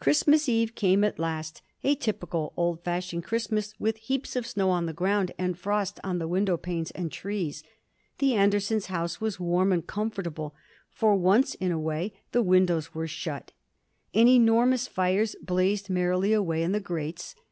Christmas 0.00 0.48
Eve 0.48 0.74
came 0.74 1.04
at 1.04 1.20
last 1.20 1.62
a 1.84 1.94
typical 1.94 2.52
old 2.56 2.82
fashioned 2.82 3.22
Christmas 3.22 3.74
with 3.78 3.96
heaps 3.98 4.34
of 4.34 4.44
snow 4.44 4.70
on 4.70 4.86
the 4.86 4.92
ground 4.92 5.30
and 5.38 5.56
frost 5.56 6.00
on 6.02 6.18
the 6.18 6.26
window 6.26 6.56
panes 6.56 6.90
and 6.96 7.12
trees. 7.12 7.62
The 8.18 8.34
Andersons' 8.34 8.86
house 8.86 9.20
was 9.20 9.38
warm 9.38 9.70
and 9.72 9.86
comfortable 9.86 10.52
for 10.90 11.14
once 11.14 11.54
in 11.54 11.70
a 11.70 11.78
way 11.78 12.12
the 12.32 12.42
windows 12.42 12.92
were 12.92 13.06
shut 13.06 13.52
and 14.12 14.28
enormous 14.28 14.88
fires 14.88 15.36
blazed 15.40 15.88
merrily 15.88 16.32
away 16.32 16.64
in 16.64 16.72
the 16.72 16.80
grates. 16.80 17.36